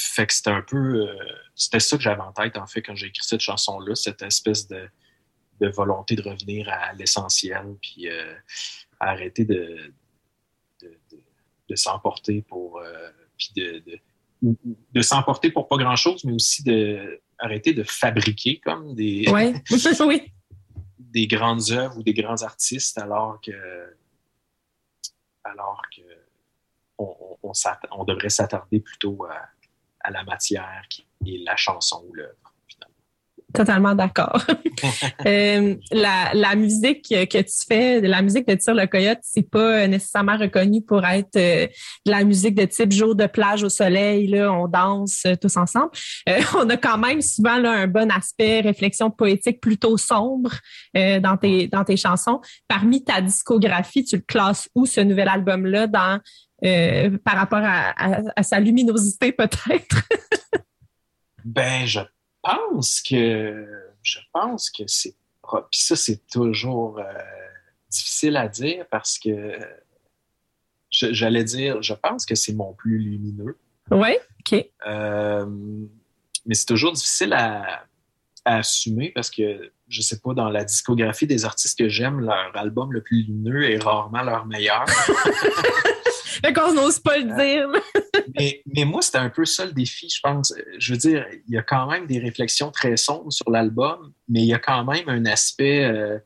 [0.00, 1.14] fait que c'était un peu, euh,
[1.54, 4.66] c'était ça que j'avais en tête, en fait, quand j'ai écrit cette chanson-là, cette espèce
[4.68, 4.88] de,
[5.60, 8.34] de volonté de revenir à l'essentiel, puis euh,
[8.98, 9.92] arrêter de,
[10.82, 17.84] de, s'emporter pour, euh, puis de, s'emporter pour pas grand-chose, mais aussi de arrêter de
[17.84, 19.54] fabriquer comme des, Oui,
[20.06, 20.32] oui.
[20.98, 23.96] des grandes œuvres ou des grands artistes alors que
[25.44, 26.02] alors que
[26.98, 27.52] on, on-
[27.92, 29.48] on devrait s'attarder plutôt à,
[30.00, 32.50] à la matière qui est la chanson ou l'œuvre.
[33.52, 34.44] Totalement d'accord.
[35.26, 39.86] Euh, la, la musique que tu fais, la musique de Tire le Coyote, c'est pas
[39.86, 41.66] nécessairement reconnu pour être euh,
[42.06, 45.58] de la musique de type jour de plage au soleil, là, on danse euh, tous
[45.58, 45.90] ensemble.
[46.28, 50.52] Euh, on a quand même souvent là, un bon aspect réflexion poétique plutôt sombre
[50.94, 52.40] dans, tes, dans tes chansons.
[52.66, 56.20] Parmi ta discographie, tu le classes où ce nouvel album-là dans
[56.64, 60.02] euh, par rapport à, à- à sa luminosité peut-être?
[61.44, 62.00] Ben, je
[62.42, 63.66] pense que
[64.02, 65.14] je pense que c'est
[65.70, 67.04] puis ça c'est toujours euh,
[67.88, 69.58] difficile à dire parce que
[70.90, 73.56] j'allais dire je pense que c'est mon plus lumineux.
[73.90, 74.64] Oui, OK.
[74.86, 75.46] Euh,
[76.46, 77.84] mais c'est toujours difficile à,
[78.44, 82.56] à assumer parce que, je sais pas, dans la discographie des artistes que j'aime, leur
[82.56, 84.84] album le plus lumineux est rarement leur meilleur.
[86.44, 87.68] Fait qu'on n'ose pas le dire.
[88.38, 90.54] mais, mais moi, c'était un peu ça le défi, je pense.
[90.78, 94.40] Je veux dire, il y a quand même des réflexions très sombres sur l'album, mais
[94.40, 96.18] il y a quand même un aspect euh,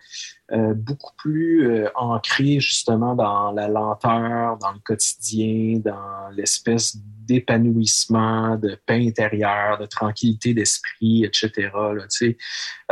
[0.52, 8.56] euh, beaucoup plus euh, ancré justement dans la lenteur, dans le quotidien, dans l'espèce d'épanouissement,
[8.56, 11.70] de paix intérieure, de tranquillité d'esprit, etc.
[11.74, 12.36] Là, tu sais.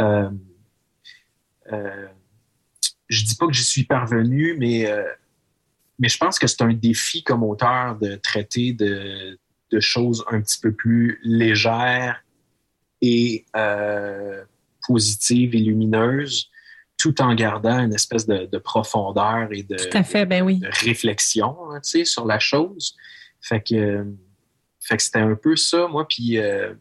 [0.01, 0.31] Euh,
[1.73, 2.07] euh,
[3.09, 5.05] je dis pas que j'y suis parvenu, mais euh,
[6.03, 9.39] mais je pense que c'est un défi comme auteur de traiter de,
[9.71, 12.25] de choses un petit peu plus légères
[13.01, 14.43] et euh,
[14.87, 16.51] positives et lumineuses,
[16.99, 20.59] tout en gardant une espèce de, de profondeur et de, Tout à fait, ben oui.
[20.59, 22.97] de réflexion hein, sur la chose.
[23.41, 24.05] Fait que,
[24.81, 26.07] fait que c'était un peu ça, moi.
[26.09, 26.75] Puis euh,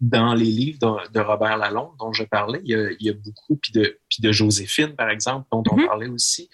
[0.00, 3.10] dans les livres de, de Robert Lalonde dont je parlais, il y a, il y
[3.10, 5.86] a beaucoup, puis de, puis de Joséphine, par exemple, dont on Mhm.
[5.86, 6.48] parlait aussi,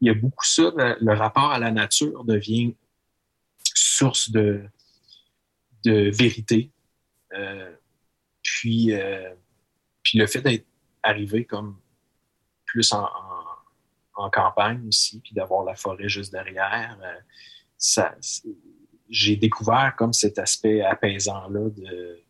[0.00, 2.74] il y a beaucoup ça, le, rapport à la nature devient
[3.74, 4.64] source de,
[5.84, 6.70] de vérité.
[7.34, 7.74] Euh,
[8.42, 9.34] puis, euh,
[10.02, 10.66] puis le fait d'être
[11.02, 11.78] arrivé comme
[12.64, 17.20] plus en, en, en campagne aussi, puis d'avoir la forêt juste derrière, euh,
[17.76, 18.14] ça,
[19.08, 22.20] j'ai découvert comme cet aspect apaisant-là de,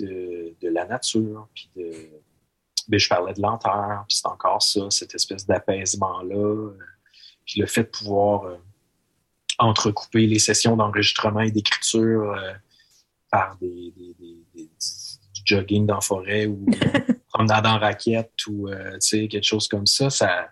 [0.00, 1.92] de, de la nature, puis de,
[2.88, 6.70] ben, je parlais de lenteur, puis c'est encore ça, cette espèce d'apaisement-là.
[7.46, 8.56] Puis le fait de pouvoir euh,
[9.58, 12.52] entrecouper les sessions d'enregistrement et d'écriture euh,
[13.30, 14.70] par des, des- des- des-
[15.34, 16.64] du jogging dans la forêt ou
[17.32, 20.48] promenade en raquette ou euh, quelque chose comme ça, ça,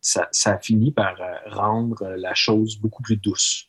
[0.00, 1.16] ça, ça finit par
[1.46, 3.68] rendre la chose beaucoup plus douce.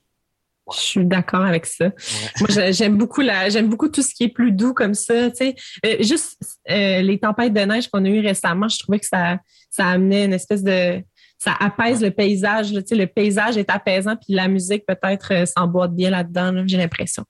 [0.76, 1.86] Je suis d'accord avec ça.
[1.86, 1.92] Ouais.
[2.40, 5.30] Moi, j'ai- j'aime beaucoup la, j'aime beaucoup tout ce qui est plus doux comme ça.
[5.32, 5.56] Tu sais,
[5.86, 6.38] Euh, juste
[6.70, 9.40] euh, les tempêtes de neige qu'on a eues récemment, je trouvais que ça,
[9.70, 11.02] ça amenait une espèce de,
[11.38, 12.74] ça apaise le paysage.
[12.74, 12.82] là.
[12.82, 16.52] Tu sais, le paysage est apaisant, puis la musique peut-être euh, s'emboîte bien là-dedans.
[16.52, 17.24] là, J'ai l'impression.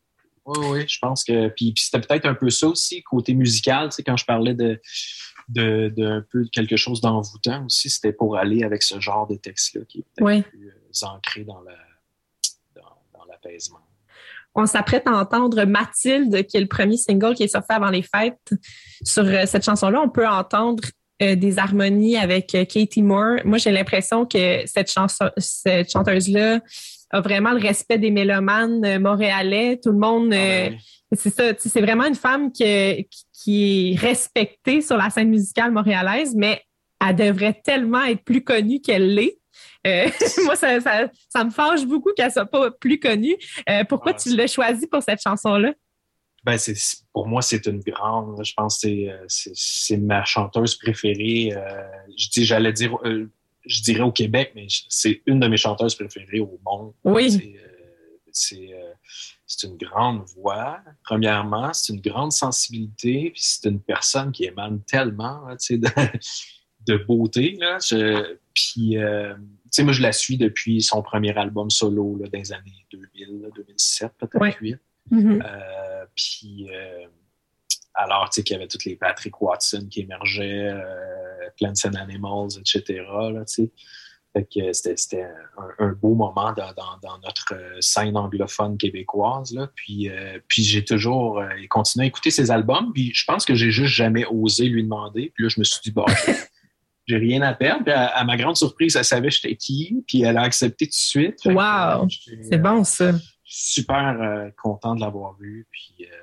[0.45, 1.49] Oui, oui, je pense que.
[1.49, 4.55] Puis, puis c'était peut-être un peu ça aussi, côté musical, tu sais, quand je parlais
[4.55, 4.81] de,
[5.47, 9.35] de, de un peu quelque chose d'envoûtant aussi, c'était pour aller avec ce genre de
[9.35, 10.41] texte-là qui est peut-être Oui.
[10.41, 11.73] plus ancré dans la
[14.55, 18.01] On s'apprête à entendre Mathilde, qui est le premier single qui est sorti avant les
[18.01, 18.53] fêtes.
[19.03, 20.83] Sur euh, cette chanson-là, on peut entendre
[21.21, 23.37] euh, des harmonies avec euh, Katie Moore.
[23.45, 26.61] Moi, j'ai l'impression que cette, chanson, cette chanteuse-là
[27.11, 29.79] a vraiment le respect des mélomanes euh, montréalais.
[29.81, 30.77] Tout le monde, Ah, ben
[31.17, 33.01] c'est ça, c'est vraiment une femme que-
[33.33, 36.61] qui est respectée sur la scène musicale montréalaise, mais
[37.07, 39.38] elle devrait tellement être plus connue qu'elle l'est.
[39.87, 40.09] Euh,
[40.45, 43.37] moi, ça, ça, ça me fâche beaucoup qu'elle soit pas plus connue.
[43.69, 45.73] Euh, pourquoi tu l'as choisie pour cette chanson-là?
[46.43, 46.73] Ben, c'est,
[47.13, 48.43] pour moi, c'est une grande.
[48.43, 51.51] Je pense que c'est, euh, c'est, ma chanteuse préférée.
[51.53, 51.81] euh,
[52.17, 52.97] je dis, j'allais dire,
[53.65, 56.93] je dirais au Québec, mais c'est une de mes chanteuses préférées au monde.
[57.03, 57.31] Oui.
[57.31, 57.55] C'est,
[58.31, 58.93] c'est, euh,
[59.45, 61.73] c'est une grande voix, premièrement.
[61.73, 63.31] C'est une grande sensibilité.
[63.31, 65.77] Puis c'est une personne qui émane tellement de,
[66.87, 67.57] de beauté.
[67.59, 67.79] Là.
[67.79, 69.35] Je- puis, euh,
[69.71, 73.41] sais, moi, je la suis depuis son premier album solo là, dans les années 2000,
[73.41, 74.55] là, 2007, peut-être Ouais.
[74.59, 74.79] 2008.
[75.11, 75.43] Mhm.
[75.43, 77.05] Euh, puis, euh,
[77.93, 81.95] alors, tu sais, qu'il y avait tous les Patrick Watson qui émergeaient, euh, Plants and
[81.95, 83.03] Animals, etc.
[83.09, 83.71] Là, tu sais.
[84.31, 85.23] Fait que c'était,
[85.57, 89.51] un, un beau moment dans, dans, dans notre scène anglophone québécoise.
[89.55, 89.71] Là.
[89.73, 90.07] Puis,
[90.47, 92.93] puis j'ai toujours continué à écouter ses albums.
[92.93, 95.31] Puis je pense que j'ai juste jamais osé lui demander.
[95.33, 96.05] Puis là, je me suis dit, bon,
[97.09, 97.83] j'ai rien à perdre.
[97.83, 100.03] Puis à, à ma grande surprise, elle savait j'étais qui.
[100.07, 101.41] Puis elle a accepté tout de suite.
[101.41, 102.03] Fait Wow!
[102.03, 102.07] euh,
[102.49, 103.11] C'est bon, ça.
[103.43, 105.67] super euh, content de l'avoir vu.
[105.71, 106.15] Puis euh,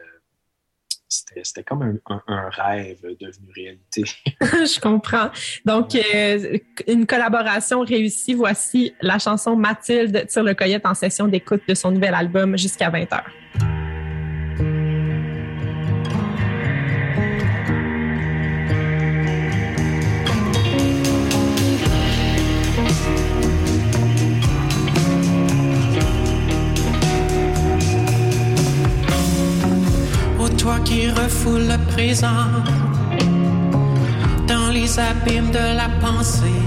[1.09, 4.05] c'était, c'était comme un, un- un rêve devenu réalité.
[4.41, 5.30] Je comprends.
[5.64, 8.34] Donc, euh, une collaboration réussie.
[8.34, 12.91] Voici la chanson Mathilde tire le coyote en session d'écoute de son nouvel album jusqu'à
[12.91, 13.22] 20h.
[30.87, 32.47] Qui refoule le présent
[34.47, 36.62] dans les abîmes de la pensée,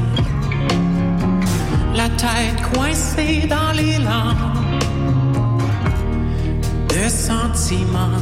[1.95, 4.57] la tête coincée dans les langues
[6.89, 8.21] de sentiments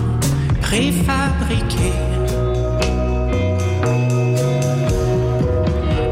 [0.62, 2.00] préfabriqués.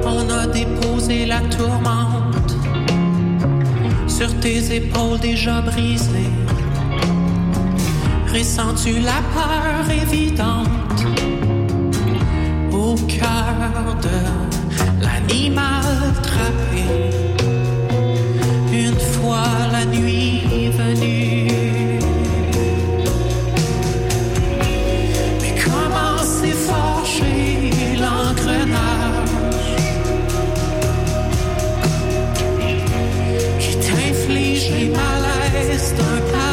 [0.03, 2.55] On a déposé la tourmente
[4.07, 6.44] sur tes épaules déjà brisées.
[8.37, 10.67] Ressens-tu la peur évidente
[12.69, 15.85] au cœur de l'animal
[16.21, 16.83] trappé
[18.73, 21.47] une fois la nuit venue?
[25.41, 26.17] Mais comment
[26.67, 29.31] forgé l'engrenage
[33.59, 36.44] qui t'inflige les malaises d'un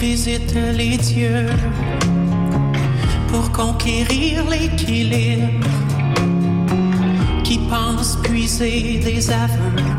[0.00, 1.46] Visites les dieux
[3.28, 5.68] pour conquérir l'équilibre,
[7.44, 9.89] qui pense puiser des aveux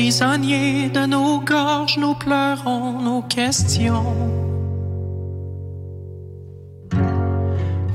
[0.00, 4.16] prisonniers de nos gorges, nous pleurons nos questions.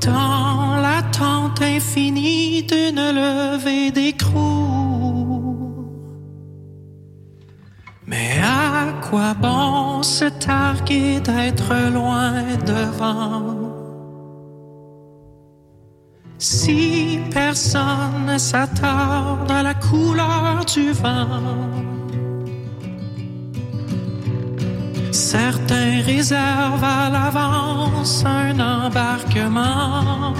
[0.05, 4.37] dans l'attente infinie d'une levée d'écrou.
[8.05, 13.65] Mais à quoi bon se targuer d'être loin devant?
[16.37, 21.94] Si personne ne s'attarde à la couleur du vent,
[25.15, 30.33] Certains réservent à l'avance un embarquement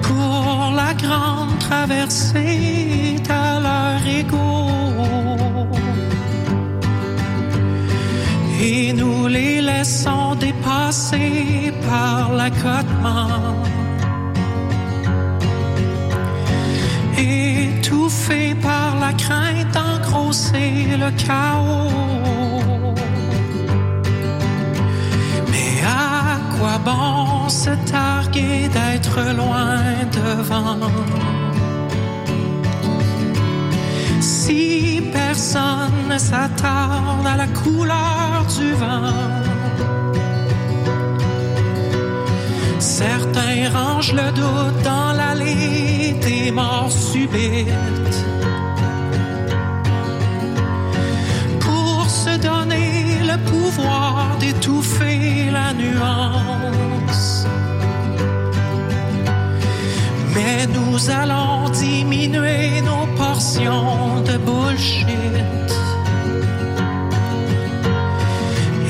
[0.00, 5.68] pour la grande traversée à leur égaux.
[8.62, 13.68] Et nous les laissons dépasser par l'accotement.
[17.88, 22.94] Étouffé par la crainte d'engrosser le chaos.
[25.50, 29.78] Mais à quoi bon se targuer d'être loin
[30.12, 30.90] devant?
[34.20, 39.47] Si personne ne s'attarde à la couleur du vent.
[42.80, 48.24] Certains rangent le doute dans l'allée des morts subites.
[51.58, 57.46] Pour se donner le pouvoir d'étouffer la nuance.
[60.34, 65.06] Mais nous allons diminuer nos portions de bullshit.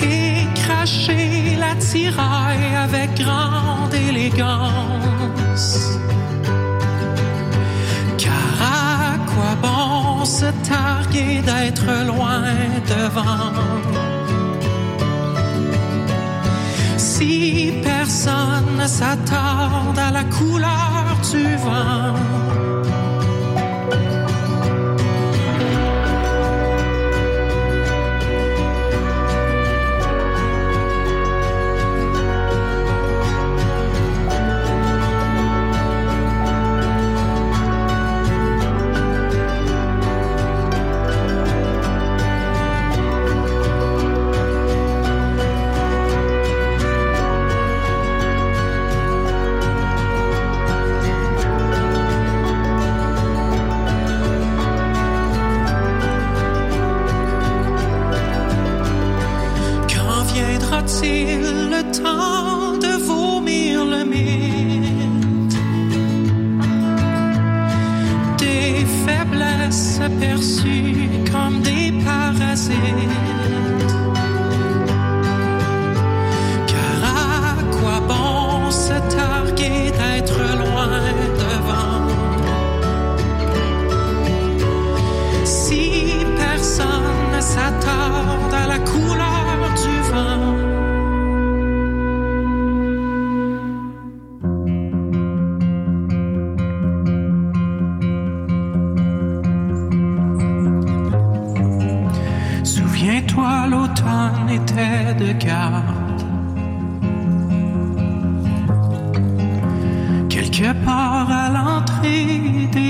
[0.03, 3.78] Et cracher la tiraille avec grande
[8.19, 12.43] Car à quoi bon se targuer d'être loin
[12.87, 13.53] devant?
[16.97, 22.78] Si personne ne s'attarde à la couleur du vent.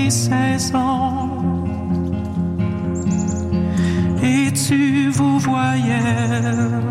[0.09, 1.29] Saisons.
[4.21, 5.99] Et tu vous voyais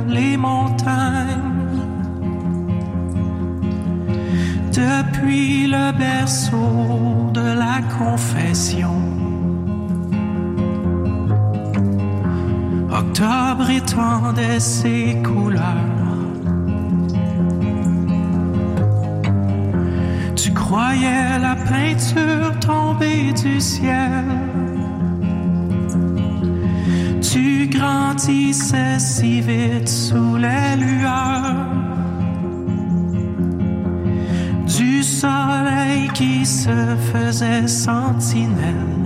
[0.06, 1.48] les montagnes.
[4.72, 8.94] Depuis le berceau de la confession.
[12.90, 15.62] Octobre étendait ses couleurs.
[20.36, 24.24] Tu croyais la peinture tomber du ciel.
[27.20, 31.66] Tu grandissais si vite sous les lueurs
[34.66, 38.98] du soleil qui se faisait sentinelle.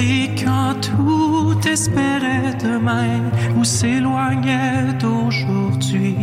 [0.00, 3.20] Et quand tout espérait demain
[3.58, 6.16] ou s'éloignait d'aujourd'hui,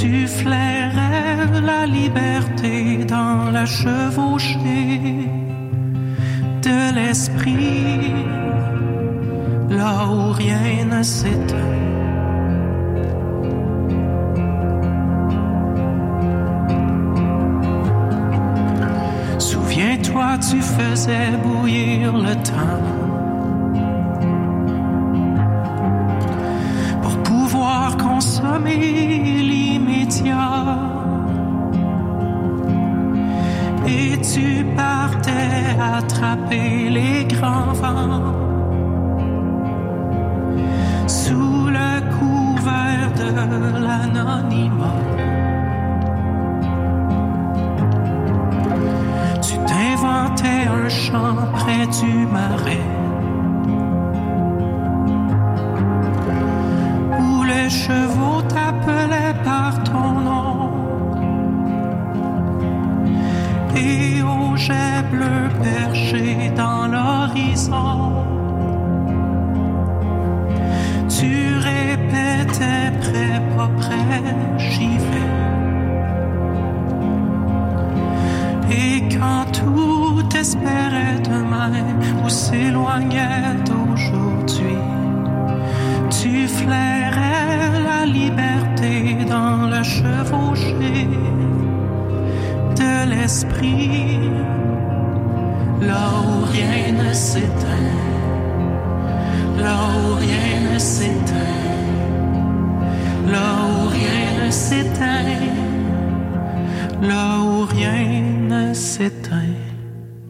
[0.00, 5.28] tu flairais la liberté dans la chevauchée
[6.62, 8.14] de l'esprit,
[9.68, 11.56] là où rien ne s'éteint.
[19.38, 22.86] Souviens-toi, tu faisais bouillir le temps
[27.02, 29.07] pour pouvoir consommer
[35.10, 38.34] tu partais attraper les grands vents
[41.06, 43.28] sous le couvert de
[43.84, 45.00] l'anonymat.
[49.42, 52.87] Tu t'inventais un champ près du marais.
[65.58, 65.87] Bleu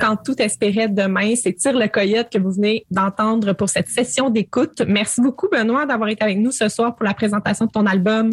[0.08, 4.30] Quand tout espérait demain, c'est Tire le Coyote que vous venez d'entendre pour cette session
[4.30, 4.80] d'écoute.
[4.88, 8.30] Merci beaucoup, Benoît, d'avoir été avec nous ce soir pour la présentation de ton album.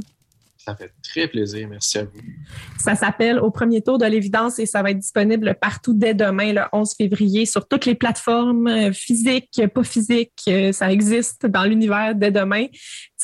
[0.57, 1.67] Ça fait très plaisir.
[1.69, 2.11] Merci à vous.
[2.80, 6.53] Ça s'appelle Au premier tour de l'évidence et ça va être disponible partout dès demain,
[6.53, 10.43] le 11 février, sur toutes les plateformes euh, physiques, pas physiques.
[10.47, 12.67] Euh, Ça existe dans l'univers dès demain.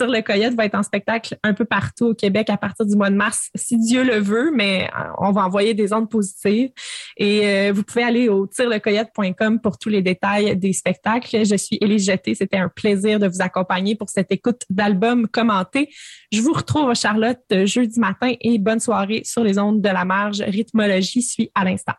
[0.02, 2.95] Tire le Coyote va être en spectacle un peu partout au Québec à partir du
[2.95, 6.72] mois de mars, si Dieu le veut, mais euh, on va envoyer des ondes positives.
[7.18, 11.45] Et euh, vous pouvez aller au tirelecoyote.com pour tous les détails des spectacles.
[11.45, 12.34] Je suis Élise Jeté.
[12.34, 15.89] C'était un plaisir de vous accompagner pour cette écoute d'album commenté.
[16.32, 20.41] Je vous retrouve, Charlotte, jeudi matin et bonne soirée sur les ondes de la marge.
[20.41, 21.93] Rythmologie suit à l'instant.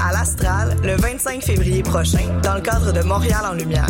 [0.00, 3.88] À l'Astral le 25 février prochain dans le cadre de Montréal en Lumière.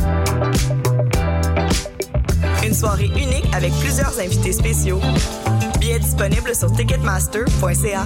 [2.65, 5.01] Une soirée unique avec plusieurs invités spéciaux.
[5.79, 8.05] Billets disponibles sur ticketmaster.ca.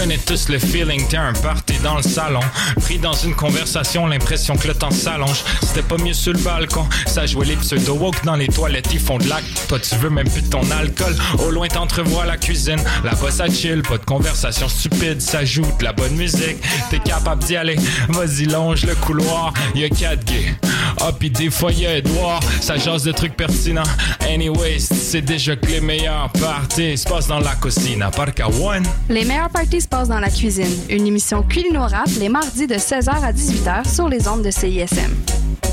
[0.00, 2.40] connaît tous le feeling, t'es un party dans le salon.
[2.80, 5.44] Pris dans une conversation, l'impression que le temps s'allonge.
[5.60, 9.18] C'était pas mieux sur le balcon, ça jouait les pseudo-woke dans les toilettes, ils font
[9.18, 9.66] de l'acte.
[9.68, 11.14] Toi, tu veux même plus ton alcool.
[11.38, 15.84] Au loin, t'entrevois la cuisine, là-bas ça chill, pas de conversation stupide, ça joue de
[15.84, 16.56] la bonne musique.
[16.88, 17.76] T'es capable d'y aller,
[18.08, 20.54] vas-y, longe le couloir, y'a quatre gays.
[21.00, 23.82] Ah, pis des fois y'a Edouard, ça jase de trucs pertinents.
[24.28, 28.84] Anyways, c'est déjà que les meilleurs parties se passent dans la cuisine, à qu'à one.
[29.08, 30.74] Les meilleures parties se passent dans la cuisine.
[30.88, 35.69] Une émission culinorap les mardis de 16h à 18h sur les ondes de CISM.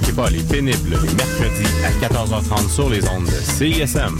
[0.00, 4.18] Manquez pas les pénibles les mercredis à 14h30 sur les ondes de CISM.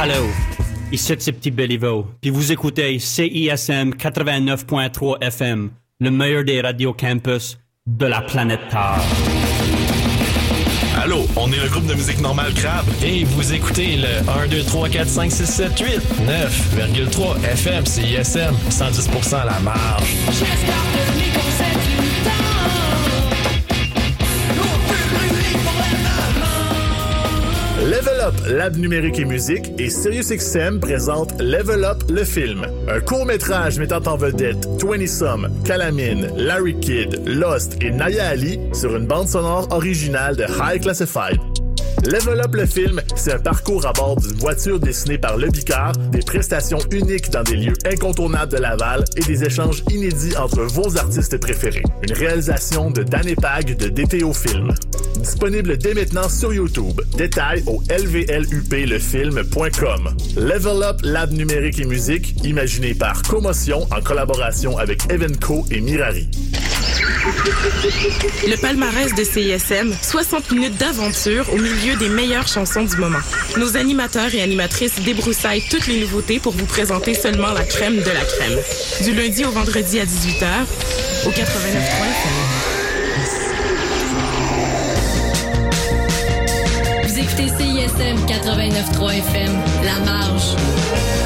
[0.00, 0.26] Hello,
[0.92, 5.70] ici c'est Petit Béliveau, puis vous écoutez CISM 89.3 FM,
[6.00, 9.02] le meilleur des radios campus de la planète Terre.
[11.02, 12.84] Allô, on est le groupe de musique normale Crabe.
[13.02, 15.88] Et vous écoutez le 1, 2, 3, 4, 5, 6, 7, 8,
[16.26, 20.16] 9,3 FM, CISM, 110% à la marge.
[28.00, 33.78] Level Up, Lab numérique et musique et SiriusXM présente Level Up le film, un court-métrage
[33.78, 39.28] mettant en vedette 20 Some, Calamine, Larry Kidd, Lost et Naya Ali sur une bande
[39.28, 41.38] sonore originale de High Classified.
[42.06, 45.92] Level Up le film, c'est un parcours à bord d'une voiture dessinée par Le Bicard,
[46.10, 50.96] des prestations uniques dans des lieux incontournables de Laval et des échanges inédits entre vos
[50.96, 51.82] artistes préférés.
[52.02, 54.72] Une réalisation de Dan Epag de DTO Film.
[55.20, 57.00] Disponible dès maintenant sur YouTube.
[57.16, 60.16] Détails au lvluplefilm.com.
[60.36, 66.28] Level Up Lab numérique et musique, imaginé par Commotion en collaboration avec Evenco et Mirari.
[68.46, 73.18] Le palmarès de CISM, 60 minutes d'aventure au milieu des meilleures chansons du moment.
[73.58, 78.10] Nos animateurs et animatrices débroussaillent toutes les nouveautés pour vous présenter seulement la crème de
[78.10, 78.58] la crème.
[79.02, 80.46] Du lundi au vendredi à 18h,
[81.26, 82.59] au 89.3 Vous
[87.96, 89.52] CISM 89.3 FM,
[89.84, 91.19] La Marge.